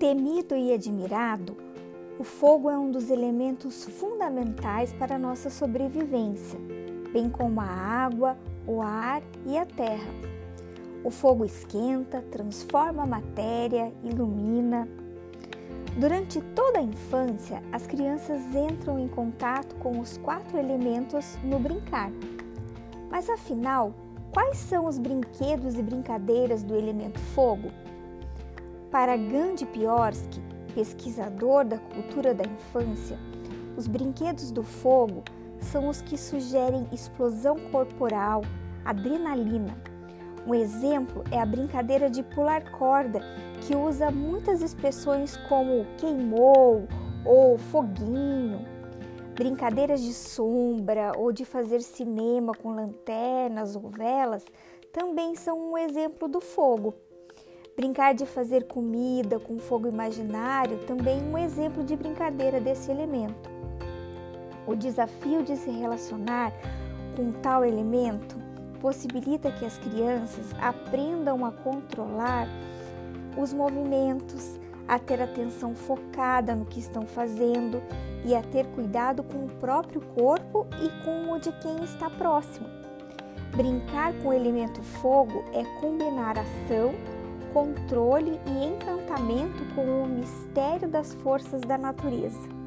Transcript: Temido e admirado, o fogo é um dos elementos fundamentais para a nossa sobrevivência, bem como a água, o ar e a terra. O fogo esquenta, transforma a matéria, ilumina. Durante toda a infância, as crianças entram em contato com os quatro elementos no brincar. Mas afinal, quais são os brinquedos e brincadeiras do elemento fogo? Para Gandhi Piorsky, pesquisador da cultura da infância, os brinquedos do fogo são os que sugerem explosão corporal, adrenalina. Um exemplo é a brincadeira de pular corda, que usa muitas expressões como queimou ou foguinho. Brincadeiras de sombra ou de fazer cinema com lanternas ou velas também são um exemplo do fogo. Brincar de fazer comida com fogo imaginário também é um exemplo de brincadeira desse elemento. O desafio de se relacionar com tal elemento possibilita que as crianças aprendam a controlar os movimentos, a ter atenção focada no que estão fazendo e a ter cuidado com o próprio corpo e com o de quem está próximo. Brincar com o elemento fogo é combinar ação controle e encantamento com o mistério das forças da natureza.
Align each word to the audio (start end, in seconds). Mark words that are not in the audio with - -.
Temido 0.00 0.56
e 0.56 0.72
admirado, 0.72 1.54
o 2.18 2.24
fogo 2.24 2.70
é 2.70 2.78
um 2.78 2.90
dos 2.90 3.10
elementos 3.10 3.84
fundamentais 3.84 4.94
para 4.94 5.16
a 5.16 5.18
nossa 5.18 5.50
sobrevivência, 5.50 6.58
bem 7.12 7.28
como 7.28 7.60
a 7.60 7.66
água, 7.66 8.34
o 8.66 8.80
ar 8.80 9.20
e 9.44 9.58
a 9.58 9.66
terra. 9.66 10.10
O 11.04 11.10
fogo 11.10 11.44
esquenta, 11.44 12.24
transforma 12.30 13.02
a 13.02 13.06
matéria, 13.06 13.92
ilumina. 14.02 14.88
Durante 15.98 16.40
toda 16.54 16.78
a 16.78 16.82
infância, 16.82 17.62
as 17.70 17.86
crianças 17.86 18.40
entram 18.54 18.98
em 18.98 19.06
contato 19.06 19.76
com 19.76 20.00
os 20.00 20.16
quatro 20.16 20.56
elementos 20.56 21.38
no 21.44 21.58
brincar. 21.58 22.10
Mas 23.10 23.28
afinal, 23.28 23.92
quais 24.32 24.56
são 24.56 24.86
os 24.86 24.96
brinquedos 24.96 25.74
e 25.74 25.82
brincadeiras 25.82 26.62
do 26.62 26.74
elemento 26.74 27.20
fogo? 27.34 27.70
Para 28.90 29.16
Gandhi 29.16 29.66
Piorsky, 29.66 30.42
pesquisador 30.74 31.64
da 31.64 31.78
cultura 31.78 32.34
da 32.34 32.42
infância, 32.44 33.16
os 33.76 33.86
brinquedos 33.86 34.50
do 34.50 34.64
fogo 34.64 35.22
são 35.60 35.88
os 35.88 36.02
que 36.02 36.18
sugerem 36.18 36.88
explosão 36.90 37.56
corporal, 37.70 38.42
adrenalina. 38.84 39.80
Um 40.44 40.52
exemplo 40.52 41.22
é 41.30 41.38
a 41.38 41.46
brincadeira 41.46 42.10
de 42.10 42.24
pular 42.24 42.68
corda, 42.72 43.20
que 43.60 43.76
usa 43.76 44.10
muitas 44.10 44.60
expressões 44.60 45.36
como 45.48 45.86
queimou 45.96 46.88
ou 47.24 47.58
foguinho. 47.58 48.66
Brincadeiras 49.36 50.02
de 50.02 50.12
sombra 50.12 51.12
ou 51.16 51.30
de 51.30 51.44
fazer 51.44 51.80
cinema 51.80 52.52
com 52.60 52.72
lanternas 52.72 53.76
ou 53.76 53.88
velas 53.88 54.44
também 54.92 55.36
são 55.36 55.70
um 55.70 55.78
exemplo 55.78 56.26
do 56.26 56.40
fogo. 56.40 56.92
Brincar 57.80 58.12
de 58.12 58.26
fazer 58.26 58.64
comida 58.64 59.40
com 59.40 59.58
fogo 59.58 59.88
imaginário 59.88 60.80
também 60.80 61.18
é 61.18 61.22
um 61.22 61.38
exemplo 61.38 61.82
de 61.82 61.96
brincadeira 61.96 62.60
desse 62.60 62.90
elemento. 62.90 63.48
O 64.66 64.74
desafio 64.74 65.42
de 65.42 65.56
se 65.56 65.70
relacionar 65.70 66.52
com 67.16 67.32
tal 67.32 67.64
elemento 67.64 68.36
possibilita 68.82 69.50
que 69.50 69.64
as 69.64 69.78
crianças 69.78 70.44
aprendam 70.60 71.42
a 71.42 71.50
controlar 71.50 72.46
os 73.34 73.50
movimentos, 73.54 74.60
a 74.86 74.98
ter 74.98 75.22
atenção 75.22 75.74
focada 75.74 76.54
no 76.54 76.66
que 76.66 76.80
estão 76.80 77.06
fazendo 77.06 77.82
e 78.26 78.34
a 78.34 78.42
ter 78.42 78.66
cuidado 78.74 79.22
com 79.22 79.46
o 79.46 79.50
próprio 79.58 80.02
corpo 80.14 80.66
e 80.82 81.02
com 81.02 81.32
o 81.32 81.38
de 81.38 81.50
quem 81.62 81.82
está 81.82 82.10
próximo. 82.10 82.68
Brincar 83.56 84.12
com 84.22 84.28
o 84.28 84.32
elemento 84.34 84.82
fogo 84.82 85.42
é 85.54 85.64
combinar 85.80 86.36
ação 86.38 86.92
controle 87.52 88.40
e 88.46 88.64
encantamento 88.64 89.64
com 89.74 90.02
o 90.02 90.06
mistério 90.06 90.88
das 90.88 91.14
forças 91.14 91.60
da 91.62 91.76
natureza. 91.76 92.59